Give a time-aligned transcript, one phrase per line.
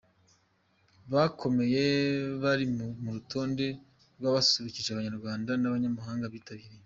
[1.13, 1.85] bakomeye
[2.41, 2.65] bari
[3.03, 3.65] ku rutonde
[4.17, 6.79] rw’abasusurukije abanyarwanda n’abanyamahanga bitabiriye.